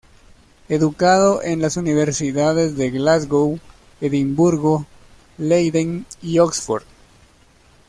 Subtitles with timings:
[0.67, 3.59] Educado en las universidades de Glasgow,
[4.01, 4.87] Edimburgo,
[5.37, 6.81] Leiden y Oxford.